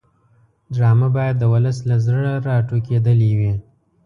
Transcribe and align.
ډرامه 0.73 1.07
باید 1.17 1.35
د 1.39 1.43
ولس 1.53 1.77
له 1.89 1.95
زړه 2.05 2.31
راټوکېدلې 2.47 3.31
وي 3.39 3.53